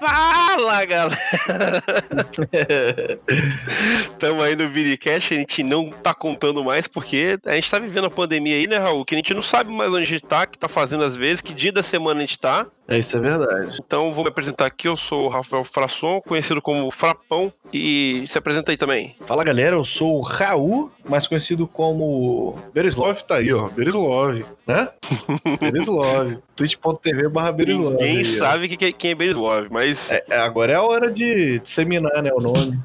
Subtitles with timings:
[0.00, 1.18] Fala, galera!
[4.18, 8.06] Tamo aí no Vidicast, a gente não tá contando mais porque a gente tá vivendo
[8.06, 9.04] a pandemia aí, né, Raul?
[9.04, 11.42] Que a gente não sabe mais onde a gente tá, que tá fazendo às vezes,
[11.42, 12.66] que dia da semana a gente tá.
[12.90, 13.78] É, isso é verdade.
[13.86, 18.36] Então vou me apresentar aqui, eu sou o Rafael Frasson, conhecido como Frapão, e se
[18.36, 19.14] apresenta aí também.
[19.26, 23.68] Fala galera, eu sou o Raul, mais conhecido como Berislov, tá aí, ó.
[23.68, 24.88] Berislov, né?
[25.60, 26.36] Berislov.
[26.56, 27.92] twitch.tv barra Berislov.
[27.92, 31.10] Ninguém aí, sabe que- que- quem é Berislov, mas É, é, agora é a hora
[31.12, 32.76] de disseminar, né, o nome.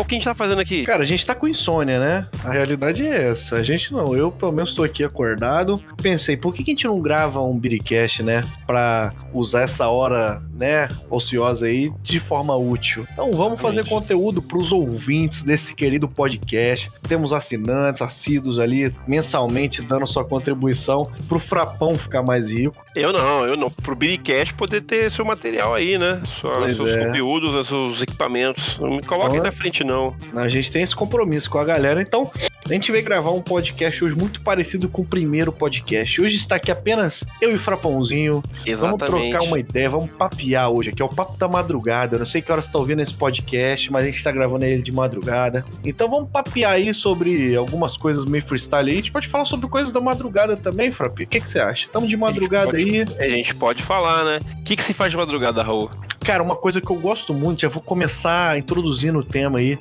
[0.00, 0.84] O que a gente tá fazendo aqui?
[0.84, 2.26] Cara, a gente tá com insônia, né?
[2.44, 3.56] A realidade é essa.
[3.56, 5.82] A gente não, eu pelo menos tô aqui acordado.
[6.02, 8.44] Pensei, por que que a gente não grava um Biricast, né?
[8.66, 13.06] Pra usar essa hora, né, ociosa aí de forma útil.
[13.12, 16.90] Então vamos fazer conteúdo pros ouvintes desse querido podcast.
[17.06, 22.84] Temos assinantes, assíduos ali, mensalmente dando sua contribuição pro Frapão ficar mais rico.
[22.94, 23.70] Eu não, eu não.
[23.70, 26.20] Pro Biricast poder ter seu material aí, né?
[26.24, 27.06] Sua- seus é.
[27.06, 28.78] conteúdos, seus equipamentos.
[28.78, 30.14] Não me coloque Então, na frente, não.
[30.34, 32.30] A gente tem esse compromisso com a galera, então
[32.68, 36.20] a gente veio gravar um podcast hoje muito parecido com o primeiro podcast.
[36.20, 38.42] Hoje está aqui apenas eu e o Frapãozinho.
[38.42, 39.30] Vamos Exatamente.
[39.30, 41.00] trocar uma ideia, vamos papear hoje aqui.
[41.00, 42.16] É o papo da madrugada.
[42.16, 44.64] Eu não sei que hora você está ouvindo esse podcast, mas a gente está gravando
[44.64, 45.64] ele de madrugada.
[45.84, 48.94] Então vamos papear aí sobre algumas coisas meio freestyle aí.
[48.94, 51.22] A gente pode falar sobre coisas da madrugada também, Frapi.
[51.22, 51.86] O que, que você acha?
[51.86, 53.04] Estamos de madrugada pode- aí.
[53.20, 54.38] A gente pode falar, né?
[54.58, 55.88] O que, que se faz de madrugada, Raul?
[56.26, 59.78] Cara, uma coisa que eu gosto muito, já vou começar introduzindo o tema aí,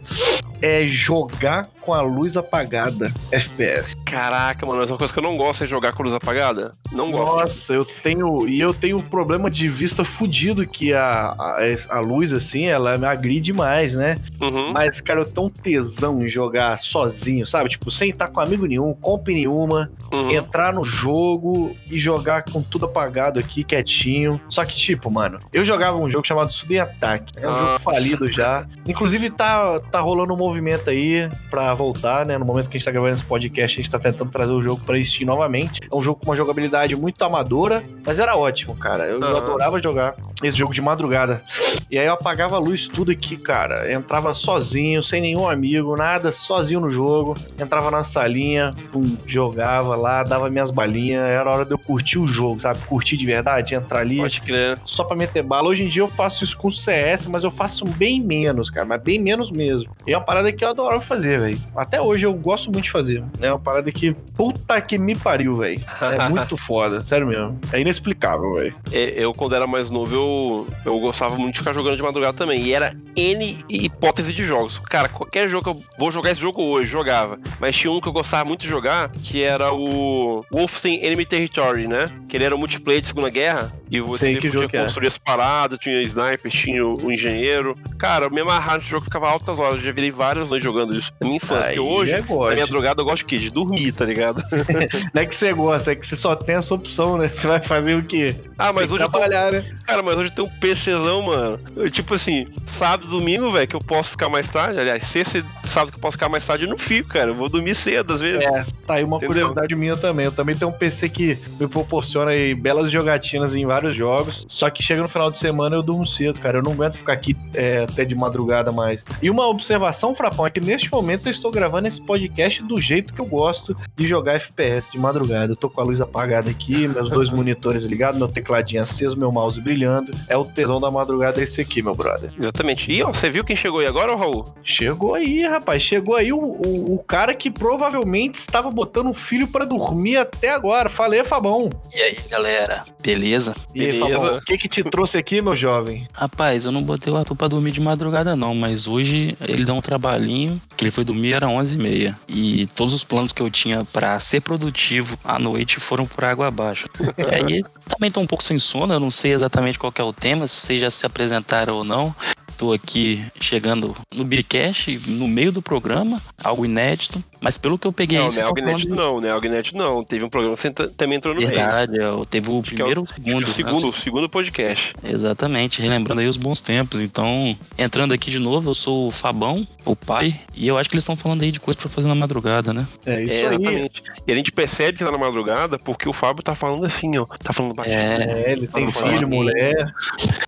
[0.61, 3.95] é jogar com a luz apagada FPS.
[4.03, 6.75] Caraca, mano, mas uma coisa que eu não gosto é jogar com luz apagada.
[6.91, 7.37] Não gosto.
[7.37, 8.47] Nossa, eu tenho.
[8.47, 11.57] E eu tenho um problema de vista fudido que a, a,
[11.89, 14.17] a luz, assim, ela me agride demais, né?
[14.41, 14.71] Uhum.
[14.71, 17.69] Mas, cara, eu tenho um tesão em jogar sozinho, sabe?
[17.69, 20.31] Tipo, sem estar com amigo nenhum, comp nenhuma, uhum.
[20.31, 24.41] entrar no jogo e jogar com tudo apagado aqui, quietinho.
[24.49, 27.33] Só que, tipo, mano, eu jogava um jogo chamado Sudem Attack.
[27.37, 27.65] É um Nossa.
[27.65, 28.65] jogo falido já.
[28.87, 32.37] Inclusive, tá, tá rolando um movimento aí pra voltar, né?
[32.37, 34.61] No momento que a gente tá gravando esse podcast, a gente tá tentando trazer o
[34.61, 35.81] jogo pra Steam novamente.
[35.91, 39.05] É um jogo com uma jogabilidade muito amadora, mas era ótimo, cara.
[39.05, 41.41] Eu, eu adorava jogar esse jogo de madrugada.
[41.89, 43.91] E aí eu apagava a luz tudo aqui, cara.
[43.91, 47.37] Entrava sozinho, sem nenhum amigo, nada, sozinho no jogo.
[47.59, 51.23] Entrava na salinha, pum, jogava lá, dava minhas balinhas.
[51.23, 52.79] Era hora de eu curtir o jogo, sabe?
[52.85, 54.77] Curtir de verdade, entrar ali Pode crer.
[54.85, 55.69] só pra meter bala.
[55.69, 58.85] Hoje em dia eu faço isso com CS, mas eu faço bem menos, cara.
[58.85, 59.89] Mas bem menos mesmo.
[60.05, 61.59] E é uma parada que eu adoro fazer, velho.
[61.75, 63.23] Até hoje eu gosto muito de fazer.
[63.41, 65.83] É uma parada que, puta que me pariu, velho.
[66.01, 67.59] É muito foda, sério mesmo.
[67.71, 68.75] É inexplicável, velho.
[68.91, 72.33] É, Eu, quando era mais novo, eu, eu gostava muito de ficar jogando de madrugada
[72.33, 72.61] também.
[72.61, 74.79] E era N hipótese de jogos.
[74.79, 77.39] Cara, qualquer jogo que eu vou jogar esse jogo hoje, jogava.
[77.59, 81.87] Mas tinha um que eu gostava muito de jogar, que era o Wolfenstein Enemy Territory,
[81.87, 82.11] né?
[82.27, 83.71] Que ele era um multiplayer de Segunda Guerra.
[83.89, 84.83] E você Sei que podia é.
[84.83, 87.77] construir as paradas, tinha sniper, tinha o, o engenheiro.
[87.97, 89.79] Cara, eu me amarrava nesse jogo, ficava altas horas.
[89.79, 91.13] Eu já virei várias noites jogando isso.
[91.19, 91.67] Na minha infância.
[91.67, 93.37] Aí Porque hoje, é na minha madrugada, eu gosto de quê?
[93.37, 94.41] De dormir, tá ligado?
[95.13, 97.29] Não é que você gosta, é que você só tem essa opção, né?
[97.29, 98.35] Você vai fazer o quê?
[98.57, 99.65] Ah, mas hoje eu tô trabalhar, né?
[99.85, 101.59] Cara, mas hoje tem um PCzão, mano.
[101.75, 104.79] Eu, tipo assim, sábado, domingo, velho, que eu posso ficar mais tarde.
[104.79, 107.29] Aliás, sexta e sábado que eu posso ficar mais tarde, eu não fico, cara.
[107.29, 108.43] Eu vou dormir cedo às vezes.
[108.43, 109.27] É, tá aí uma Entendeu?
[109.33, 110.25] curiosidade minha também.
[110.25, 114.45] Eu também tenho um PC que me proporciona aí belas jogatinas em vários jogos.
[114.47, 116.59] Só que chega no final de semana eu durmo cedo, cara.
[116.59, 119.03] Eu não aguento ficar aqui é, até de madrugada mais.
[119.21, 123.13] E uma observação, Frapão, é que neste momento eu estou gravando esse podcast do jeito
[123.13, 125.51] que eu gosto de jogar FPS de madrugada.
[125.51, 129.31] Eu tô com a luz apagada aqui, meus dois monitores ligados, meu tecladinho aceso, meu
[129.31, 130.13] mouse brilhando.
[130.29, 132.31] É o tesão da madrugada esse aqui, meu brother.
[132.37, 132.91] Exatamente.
[132.91, 134.45] E ó, você viu quem chegou aí agora, ô Raul?
[134.63, 135.81] Chegou aí, rapaz.
[135.81, 140.51] Chegou aí o, o, o cara que provavelmente estava botando o filho pra dormir até
[140.51, 140.89] agora.
[140.89, 141.69] Falei, Fabão.
[141.93, 142.85] E aí, galera?
[143.01, 143.55] Beleza?
[143.73, 144.19] E aí, Beleza.
[144.19, 146.07] Fabão, o que que te trouxe aqui, meu jovem?
[146.13, 149.73] Rapaz, eu não botei o Arthur pra dormir de madrugada não, mas hoje ele dá
[149.73, 152.15] um trabalhinho, que ele foi dormir era 11h30.
[152.27, 156.47] E todos os planos que eu tinha pra ser produtivo à noite foram por água
[156.47, 156.87] abaixo.
[157.17, 160.13] E aí, também tô um pouco sem sono, eu não sei exatamente qual é o
[160.13, 162.15] tema, se vocês já se apresentaram ou não.
[162.57, 167.91] Tô aqui chegando no Biricast, no meio do programa, algo inédito, Mas pelo que eu
[167.93, 168.95] peguei Não, aí, Neognet falando...
[168.97, 170.03] não, Neognet não.
[170.03, 171.53] Teve um programa que você também entrou no meio.
[171.53, 173.37] Verdade, é, teve o Acho que é primeiro o- o segundo.
[173.37, 173.45] o né?
[173.53, 174.93] segundo, o segundo podcast.
[175.03, 176.99] Exatamente, relembrando aí os bons tempos.
[177.01, 180.95] Então, entrando aqui de novo, eu sou o Fabão, o pai, e eu acho que
[180.95, 182.87] eles estão falando aí de coisa pra fazer na madrugada, né?
[183.05, 183.43] É isso É, aí.
[183.55, 184.03] exatamente.
[184.25, 187.27] E a gente percebe que tá na madrugada porque o Fábio tá falando assim, ó.
[187.43, 187.95] Tá falando baixinho.
[187.95, 189.35] É, É, ele tem Vamos falar filho, aqui.
[189.35, 189.93] mulher.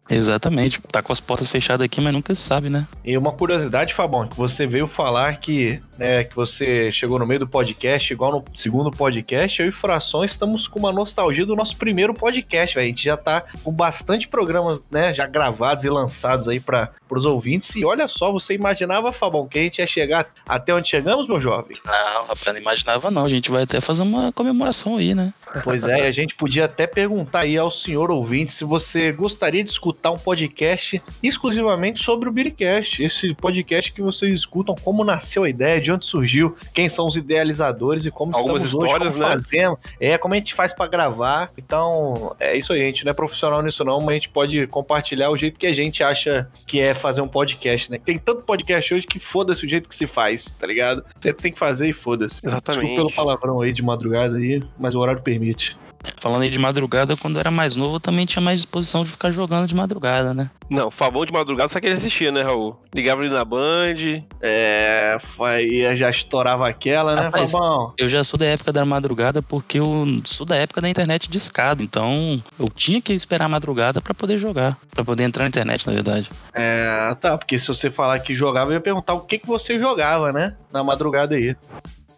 [0.09, 0.81] exatamente.
[0.91, 2.87] Tá com as portas fechadas aqui, mas nunca se sabe, né?
[3.05, 7.41] E uma curiosidade, Fabão, que você veio falar que, né, que você chegou no meio
[7.41, 11.75] do podcast, igual no segundo podcast, eu e Fração estamos com uma nostalgia do nosso
[11.77, 12.85] primeiro podcast, velho.
[12.85, 17.25] A gente já tá com bastante programas, né, já gravados e lançados aí para os
[17.25, 17.75] ouvintes.
[17.75, 21.39] E olha só, você imaginava, Fabão, que a gente ia chegar até onde chegamos, meu
[21.39, 21.77] jovem?
[21.85, 23.25] Não, rapaz, não imaginava não.
[23.25, 25.33] A gente vai até fazer uma comemoração aí, né?
[25.63, 29.63] Pois é, e a gente podia até perguntar aí ao senhor ouvinte se você gostaria
[29.63, 33.03] de escutar um podcast exclusivamente sobre o Biricast.
[33.03, 37.15] Esse podcast que vocês escutam, como nasceu a ideia, de onde surgiu, quem são os
[37.15, 39.33] idealizadores e como Algumas estamos hoje, histórias, como né?
[39.33, 41.49] fazemos, é, como a gente faz pra gravar.
[41.57, 44.67] Então, é isso aí, a gente não é profissional nisso não, mas a gente pode
[44.67, 47.97] compartilhar o jeito que a gente acha que é fazer um podcast, né?
[47.97, 51.03] Tem tanto podcast hoje que foda-se o jeito que se faz, tá ligado?
[51.19, 52.45] Você tem que fazer e foda-se.
[52.45, 52.85] Exatamente.
[52.85, 55.75] Desculpa pelo palavrão aí de madrugada aí, mas o horário permite.
[56.19, 59.09] Falando aí de madrugada, quando eu era mais novo, eu também tinha mais disposição de
[59.09, 60.49] ficar jogando de madrugada, né?
[60.69, 62.77] Não, Fabão de madrugada só que ele assistia, né, Raul?
[62.93, 64.23] Ligava ali na Band.
[64.41, 67.93] É, aí já estourava aquela, né, Rapaz, Fabão?
[67.97, 71.37] Eu já sou da época da madrugada porque eu sou da época da internet de
[71.37, 75.49] escada, então eu tinha que esperar a madrugada pra poder jogar, pra poder entrar na
[75.49, 76.29] internet, na verdade.
[76.53, 79.79] É, tá, porque se você falar que jogava, eu ia perguntar o que, que você
[79.79, 80.55] jogava, né?
[80.71, 81.55] Na madrugada aí.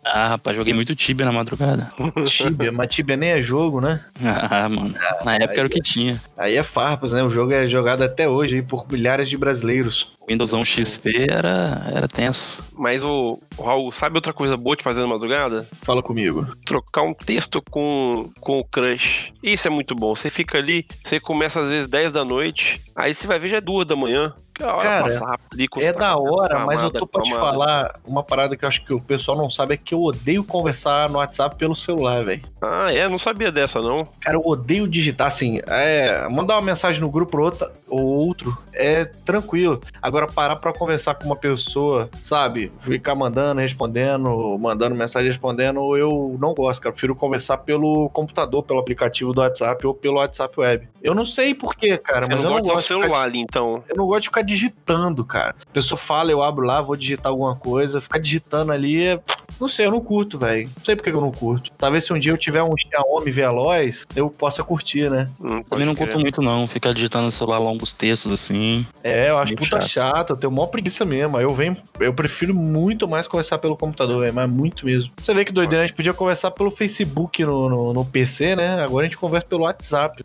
[0.03, 1.91] Ah, rapaz, joguei muito Tibia na madrugada.
[2.25, 4.03] Tibia, mas Tibia nem é jogo, né?
[4.23, 4.95] Ah, mano.
[5.23, 6.19] Na época era o que tinha.
[6.37, 7.21] Aí é farpas, né?
[7.21, 10.15] O jogo é jogado até hoje aí por milhares de brasileiros.
[10.27, 12.63] Windowsão XP era, era tenso.
[12.77, 15.67] Mas o, o Raul, sabe outra coisa boa de fazer na madrugada?
[15.81, 16.47] Fala comigo.
[16.65, 19.33] Trocar um texto com, com o crush.
[19.43, 20.15] Isso é muito bom.
[20.15, 23.57] Você fica ali, você começa às vezes 10 da noite, aí você vai ver já
[23.57, 24.33] é 2 da manhã.
[24.59, 25.39] Que a hora Cara,
[25.77, 28.93] É da hora, mas eu tô pra te falar uma parada que eu acho que
[28.93, 32.41] o pessoal não sabe é que eu odeio conversar no WhatsApp pelo celular, velho.
[32.61, 33.07] Ah, é?
[33.07, 34.05] Não sabia dessa, não.
[34.19, 35.61] Cara, eu odeio digitar assim.
[35.65, 39.81] É, mandar uma mensagem no grupo ou outra- ou outro é tranquilo.
[40.01, 42.69] Agora, parar pra conversar com uma pessoa, sabe?
[42.81, 46.89] Ficar mandando, respondendo, mandando mensagem, respondendo, eu não gosto, cara.
[46.89, 50.89] Eu prefiro conversar pelo computador, pelo aplicativo do WhatsApp ou pelo WhatsApp Web.
[51.01, 52.81] Eu não sei porquê, cara, Você mas não eu não gosta do gosto.
[52.81, 53.83] de celular ali, então.
[53.87, 55.55] eu não gosto de ficar digitando, cara.
[55.61, 58.01] A pessoa fala, eu abro lá, vou digitar alguma coisa.
[58.01, 59.19] Ficar digitando ali é.
[59.59, 60.69] Não sei, eu não curto, velho.
[60.77, 61.69] Não sei por que eu não curto.
[61.77, 65.29] Talvez se um dia eu tiver um Xiaomi veloz, eu possa curtir, né?
[65.39, 66.07] Hum, Também não crer.
[66.07, 66.65] curto muito, não.
[66.67, 68.85] Ficar digitando no celular longos textos assim.
[69.03, 69.89] É, eu acho Muito puta chato.
[70.15, 70.29] chato.
[70.31, 71.35] eu tenho maior preguiça mesmo.
[71.37, 75.11] Aí eu venho, eu prefiro muito mais conversar pelo computador, velho, mas muito mesmo.
[75.21, 78.81] Você vê que doideira, a gente podia conversar pelo Facebook no, no, no PC, né?
[78.81, 80.23] Agora a gente conversa pelo WhatsApp.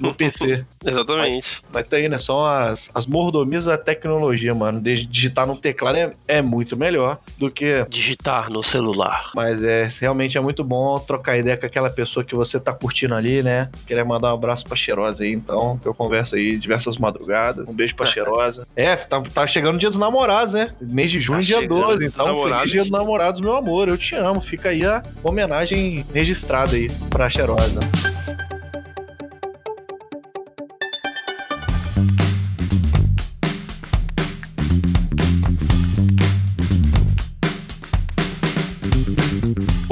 [0.00, 0.64] No PC.
[0.84, 1.62] Exatamente.
[1.72, 2.18] Mas tá aí, né?
[2.18, 4.80] São as, as mordomias da tecnologia, mano.
[4.80, 9.30] Digitar no teclado é, é muito melhor do que Digitar no celular.
[9.34, 13.14] Mas é realmente é muito bom trocar ideia com aquela pessoa que você tá curtindo
[13.14, 13.68] ali, né?
[13.86, 17.66] Queria mandar um abraço pra Cheirosa aí, então, que eu converso aí diversas madrugadas.
[17.68, 18.66] Um beijo pra Cheirosa.
[18.74, 20.72] É, tá, tá chegando o dia dos namorados, né?
[20.80, 22.04] Mês de junho, Tá dia chegando 12.
[22.06, 22.58] os Então, namorados.
[22.58, 23.88] feliz dia dos namorados, meu amor.
[23.88, 24.40] Eu te amo.
[24.40, 27.80] Fica aí a homenagem registrada aí pra Cheirosa.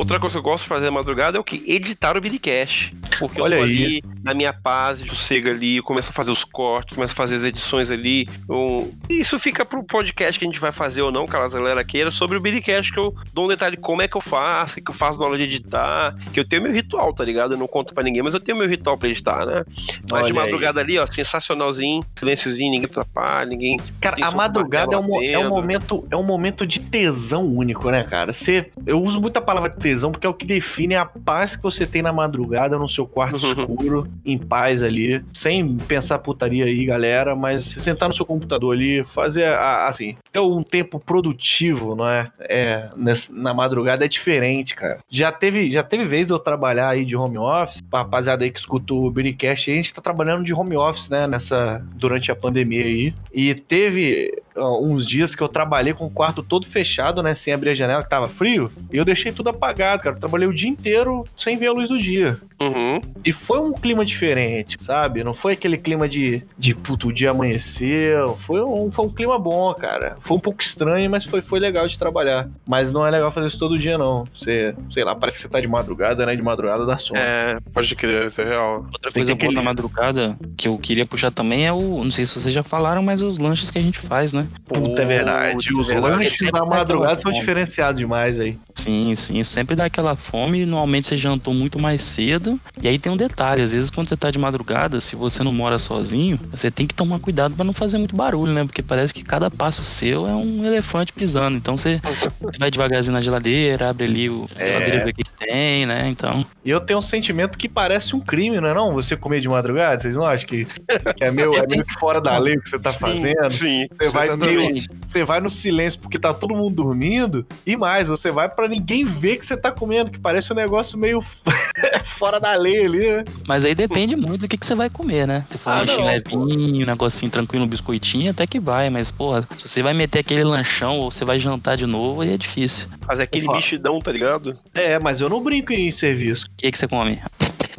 [0.05, 1.65] Outra coisa que eu gosto de fazer na madrugada é o que?
[1.67, 2.95] Editar o Biricast.
[3.19, 3.73] Porque Olha eu tô aí.
[3.85, 7.37] ali, na minha paz, sossego ali, eu começo a fazer os cortes, começo a fazer
[7.37, 8.29] as edições ali.
[8.49, 11.85] eu- Isso fica pro podcast que a gente vai fazer ou não, caso a galera
[11.85, 14.79] queira, sobre o Biricast, que eu dou um detalhe de como é que eu faço,
[14.81, 17.53] o que eu faço na hora de editar, que eu tenho meu ritual, tá ligado?
[17.55, 19.65] Eu não conto pra ninguém, mas eu tenho meu ritual pra editar, né?
[20.11, 20.45] Mas Olha de aí.
[20.45, 23.77] madrugada ali, ó, sensacionalzinho, silenciozinho, ninguém atrapalha, ninguém...
[24.01, 28.03] Cara, a madrugada é um, é um momento é um momento de tesão único, né,
[28.03, 28.33] cara?
[28.33, 31.63] Você, eu uso muito a palavra tesão porque é o que define a paz que
[31.63, 36.85] você tem na madrugada no seu quarto escuro, em paz ali, sem pensar putaria aí,
[36.85, 41.95] galera, mas se sentar no seu computador ali, fazer a- assim, ter um tempo produtivo,
[41.95, 42.27] não é?
[42.41, 44.99] É, nessa- na madrugada é diferente, cara.
[45.09, 48.51] Já teve, já teve vez de eu trabalhar aí de home office, pra rapaziada aí
[48.51, 52.37] que escuta o Biricast, a gente tá trabalhando de home office, né, nessa durante a
[52.37, 53.15] pandemia aí.
[53.33, 57.35] E teve uns dias que eu trabalhei com o quarto todo fechado, né?
[57.35, 58.71] Sem abrir a janela, que tava frio.
[58.93, 60.17] E eu deixei tudo apagado, cara.
[60.17, 62.39] Eu trabalhei o dia inteiro sem ver a luz do dia.
[62.61, 63.03] Uhum.
[63.25, 65.25] E foi um clima diferente, sabe?
[65.25, 68.37] Não foi aquele clima de, de puto, o dia amanheceu.
[68.47, 70.17] Foi um, foi um clima bom, cara.
[70.21, 72.49] Foi um pouco estranho, mas foi, foi legal de trabalhar.
[72.67, 74.25] Mas não é legal fazer isso todo dia, não.
[74.35, 76.37] Você, sei lá, parece que você tá de madrugada, né?
[76.37, 77.19] De madrugada dá sono.
[77.19, 78.87] É, pode crer, isso é real.
[78.93, 82.05] Outra Tem coisa que boa na madrugada que eu queria puxar também é o.
[82.05, 84.44] Não sei se vocês já falaram, mas os lanches que a gente faz, né?
[84.67, 85.57] Puta, é verdade.
[85.57, 86.15] Os é verdade.
[86.17, 87.39] lanches da madrugada são fome.
[87.39, 88.59] diferenciados demais, velho.
[88.75, 89.43] Sim, sim.
[89.45, 90.65] Sempre dá aquela fome.
[90.67, 92.59] Normalmente você jantou muito mais cedo.
[92.81, 95.53] E aí tem um detalhe: às vezes quando você tá de madrugada, se você não
[95.53, 98.65] mora sozinho, você tem que tomar cuidado pra não fazer muito barulho, né?
[98.65, 101.57] Porque parece que cada passo seu é um elefante pisando.
[101.57, 102.01] Então você,
[102.59, 104.67] vai devagarzinho na geladeira, abre ali o É.
[104.67, 106.09] geladeira, que, que tem, né?
[106.09, 106.45] Então.
[106.65, 108.93] E eu tenho um sentimento que parece um crime, não é não?
[108.95, 112.21] Você comer de madrugada, vocês não acham que, que é, meio, é meio que fora
[112.21, 113.51] da lei o que você tá Sim, fazendo?
[113.53, 114.89] Sim, Você vai exatamente.
[115.05, 119.05] você vai no silêncio porque tá todo mundo dormindo e mais, você vai pra ninguém
[119.05, 121.21] ver que você tá comendo, que parece um negócio meio
[122.05, 123.25] fora da lei ali, né?
[123.47, 125.45] Mas aí depende muito do que, que você vai comer, né?
[125.51, 128.91] Se for Ah, um levinho, um negocinho tranquilo, um biscoitinho, até que vai.
[128.91, 132.35] Mas, porra, se você vai meter aquele lanchão ou você vai jantar de novo, aí
[132.35, 132.89] é difícil.
[133.07, 134.59] Fazer aquele mexidão, tá ligado?
[134.75, 136.47] É, mas eu não brinco em serviço.
[136.47, 137.21] O que, que você come?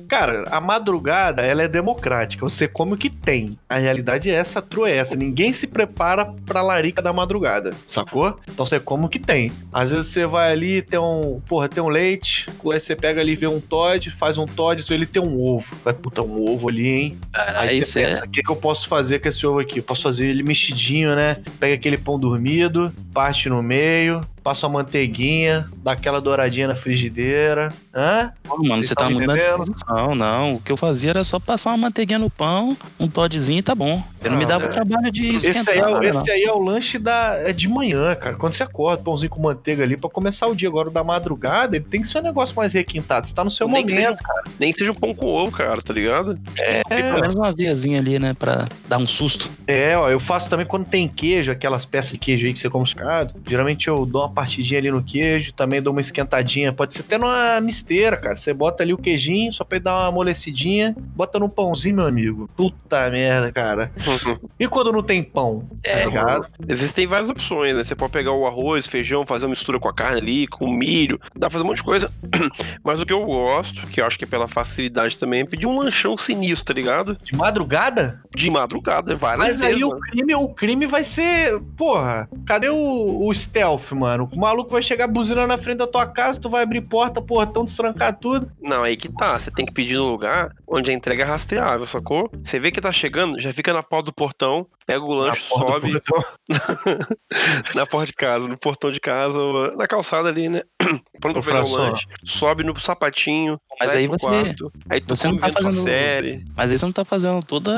[0.08, 2.48] Cara, a madrugada, ela é democrática.
[2.48, 3.58] Você come o que tem.
[3.70, 5.16] A realidade é essa, a true é essa.
[5.16, 8.40] Ninguém se prepara pra larica da madrugada, sacou?
[8.48, 9.52] Então você come o que tem.
[9.74, 13.36] Às vezes você vai ali, tem um, porra, tem um leite, aí você pega ali,
[13.36, 15.76] vê um Todd, faz um Todd, se ele tem um ovo.
[15.84, 17.20] Vai, puta, um ovo ali, hein?
[17.34, 19.60] Cara, Aí aí você você pensa, o que, que eu posso fazer com esse ovo
[19.60, 19.80] aqui?
[19.80, 21.38] Eu posso fazer ele mexidinho, né?
[21.60, 27.74] Pega aquele pão dormido, parte no meio, passa uma manteiguinha, dá aquela douradinha na frigideira.
[27.94, 28.32] Hã?
[28.44, 29.38] Pô, mano, você tão tá na entendendo?
[29.66, 30.14] disposição.
[30.14, 33.64] Não, o que eu fazia era só passar uma manteiguinha no pão, um todzinho e
[33.64, 34.04] tá bom.
[34.24, 34.68] Eu não me Ah, dava é.
[34.68, 35.74] o trabalho de Esse esquentar.
[35.74, 36.04] aí, é, o- não.
[36.04, 38.36] esse aí é o lanche da, é de manhã, cara.
[38.36, 40.70] Quando você acorda, pãozinho com manteiga ali pra começar o dia.
[40.70, 43.28] Agora, o da madrugada, ele tem que ser um negócio mais requintado.
[43.28, 44.24] Você tá no seu Nem que, seja, momento.
[44.48, 46.40] um- nem que seja um pão com ovo, cara, tá ligado?
[46.58, 48.36] É, Pelo menos uma veiazinha ali, né?
[48.38, 49.50] Pra dar um susto.
[49.68, 52.70] é, ó, eu faço também quando tem queijo, aquelas peças de queijo aí que você
[52.70, 53.34] come supermercado.
[53.48, 56.74] Geralmente eu dou uma partidinha ali no queijo, também dou uma esquentadinha.
[56.74, 58.36] Pode ser até numa misteira, cara.
[58.36, 62.06] Você bota ali o queijinho, só pra ele dar uma amolecidinha, bota no pãozinho, meu
[62.06, 62.50] amigo.
[62.56, 63.92] Puta merda, cara.
[64.60, 65.68] E quando não tem pão?
[65.84, 66.48] É, tá ligado?
[66.68, 67.84] Existem várias opções, né?
[67.84, 70.72] Você pode pegar o arroz, feijão, fazer uma mistura com a carne ali, com o
[70.72, 72.12] milho, dá pra fazer um monte de coisa.
[72.84, 75.66] Mas o que eu gosto, que eu acho que é pela facilidade também, é pedir
[75.66, 77.18] um lanchão sinistro, tá ligado?
[77.24, 78.22] De madrugada?
[78.36, 79.76] De madrugada, várias Mas vezes.
[79.76, 80.02] aí o mano.
[80.02, 81.60] crime, o crime vai ser.
[81.78, 84.25] Porra, cadê o, o stealth, mano?
[84.32, 87.66] O maluco vai chegar buzinando na frente da tua casa, tu vai abrir porta, portão,
[87.66, 88.52] destrancar tudo.
[88.62, 89.38] Não, aí que tá.
[89.40, 92.30] Você tem que pedir no lugar onde a entrega é rastreável, sacou?
[92.44, 96.02] Você vê que tá chegando, já fica na porta do portão, pega o lanche, sobe
[97.76, 99.40] na porta de casa, no portão de casa,
[99.76, 100.62] na calçada ali, né?
[101.20, 105.28] Pronto pra pegar o lanche, sobe no sapatinho, Mas aí você- quarto, aí tu você
[105.28, 106.44] não tá fazendo- série.
[106.56, 107.72] Mas aí você não tá fazendo todo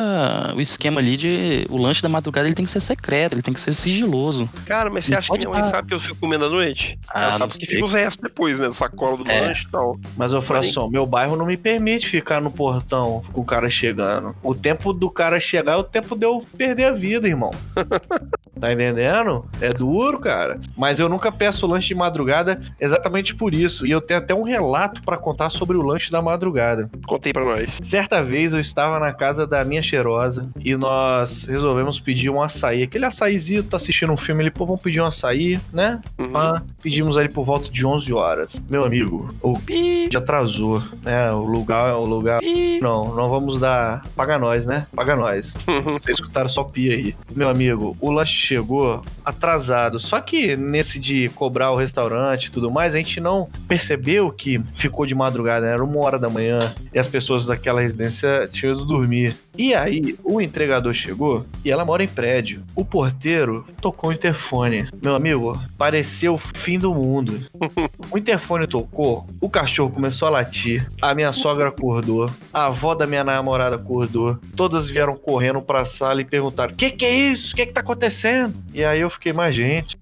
[0.56, 1.66] o esquema ali de.
[1.70, 4.50] O lanche da madrugada ele tem que ser secreto, ele tem que ser sigiloso.
[4.66, 7.00] Cara, mas você acha que minha mãe sabe que eu fico comendo à noite?
[7.10, 8.72] Ah, Ela sabe que fica os restos depois, né?
[8.72, 9.42] Sacola do É.
[9.48, 10.00] lanche e tal.
[10.16, 14.36] Mas, ô Fração, meu bairro não me permite ficar no portão com o cara chegando.
[14.44, 17.52] O tempo do cara chegar é o tempo de eu perder a vida, irmão.
[18.60, 19.46] Tá entendendo?
[19.62, 20.60] É duro, cara.
[20.76, 23.86] Mas eu nunca peço lanche de madrugada exatamente por isso.
[23.86, 26.90] E eu tenho até um relato pra contar sobre o lanche da madrugada.
[27.08, 27.80] Contei pra nós.
[27.82, 32.84] Certa vez eu estava na casa da minha cheirosa e nós resolvemos pedir um açaí.
[32.84, 36.00] Aquele açaízinho, tá assistindo um filme ali, pô, vamos pedir um açaí, né?
[36.18, 36.30] Uhum.
[36.30, 38.62] Pá, pedimos ali por volta de 11 horas.
[38.70, 41.32] Meu amigo, o Pi, já atrasou, né?
[41.32, 42.40] O lugar, o lugar.
[42.40, 42.80] pi.
[42.82, 44.06] Não, não vamos dar.
[44.16, 44.86] Paga nós, né?
[44.96, 45.54] Paga nós.
[45.86, 47.16] Vocês escutaram só pia aí.
[47.36, 50.00] Meu amigo, o lanche chegou atrasado.
[50.00, 54.62] Só que nesse de cobrar o restaurante e tudo mais, a gente não percebeu que
[54.76, 55.74] ficou de madrugada, né?
[55.74, 56.60] Era uma hora da manhã
[56.94, 59.36] e as pessoas daquela residência tinham ido dormir.
[59.58, 62.64] E aí, o entregador chegou e ela mora em prédio.
[62.76, 64.88] O porteiro tocou o interfone.
[65.02, 67.46] Meu amigo, pareceu o fim do mundo.
[68.10, 73.06] O interfone tocou, o cachorro começou a latir, a minha sogra acordou, a avó da
[73.06, 77.52] minha namorada acordou, todas vieram correndo pra sala e perguntaram: Que que é isso?
[77.52, 78.54] O que que tá acontecendo?
[78.74, 79.98] E aí eu fiquei, mas gente,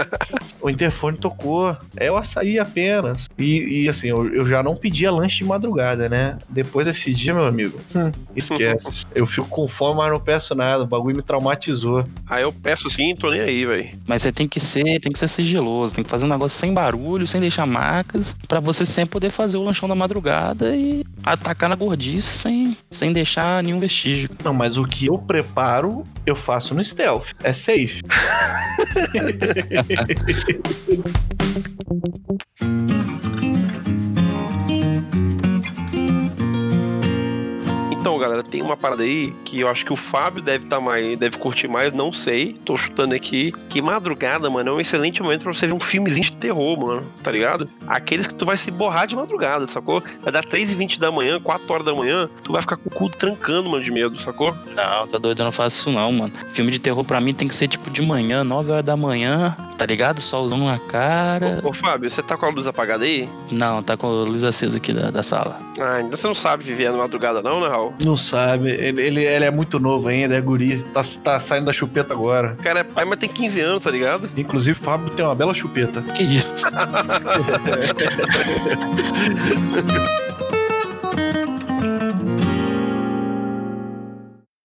[0.60, 3.26] o interfone tocou, é o açaí apenas.
[3.36, 6.38] E, e, assim, eu, eu já não pedia lanche de madrugada, né?
[6.48, 8.83] Depois desse dia, meu amigo, hum, esquece.
[9.14, 12.04] Eu fico com fome, mas não peço nada, o bagulho me traumatizou.
[12.26, 13.90] Aí eu peço sim, tô nem aí, velho.
[14.06, 16.72] Mas você tem que ser, tem que ser sigiloso, tem que fazer um negócio sem
[16.72, 21.68] barulho, sem deixar marcas, pra você sempre poder fazer o lanchão da madrugada e atacar
[21.68, 24.30] na gordice sem, sem deixar nenhum vestígio.
[24.42, 27.28] Não, mas o que eu preparo, eu faço no stealth.
[27.42, 28.02] É safe.
[38.24, 41.38] galera, tem uma parada aí que eu acho que o Fábio deve estar mais, deve
[41.38, 43.52] curtir mais, não sei, tô chutando aqui.
[43.68, 47.06] Que madrugada, mano, é um excelente momento pra você ver um filmezinho de terror, mano,
[47.22, 47.68] tá ligado?
[47.86, 50.02] Aqueles que tu vai se borrar de madrugada, sacou?
[50.22, 53.08] Vai dar 3h20 da manhã, 4 horas da manhã, tu vai ficar com o cu
[53.08, 54.54] trancando, mano, de medo, sacou?
[54.74, 56.32] Não, tá doido, eu não faço isso não, mano.
[56.52, 59.56] Filme de terror pra mim tem que ser tipo de manhã, 9 horas da manhã,
[59.76, 60.20] tá ligado?
[60.20, 61.60] Solzão na cara.
[61.62, 63.28] Ô, ô, Fábio, você tá com a luz apagada aí?
[63.50, 65.58] Não, tá com a luz acesa aqui da, da sala.
[65.80, 67.94] Ah, ainda você não sabe viver na madrugada, não, né, Raul?
[68.00, 70.84] Não sabe, ele, ele, ele é muito novo ainda, é guri.
[70.94, 72.56] Tá, tá saindo da chupeta agora.
[72.58, 74.30] O cara é pai, mas tem 15 anos, tá ligado?
[74.36, 76.02] Inclusive, o Fábio tem uma bela chupeta.
[76.02, 76.54] Que isso?